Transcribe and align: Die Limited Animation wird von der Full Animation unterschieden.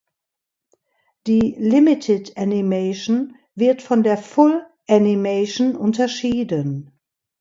Die 1.27 1.53
Limited 1.59 2.35
Animation 2.35 3.35
wird 3.53 3.83
von 3.83 4.01
der 4.01 4.17
Full 4.17 4.65
Animation 4.87 5.75
unterschieden. 5.75 6.99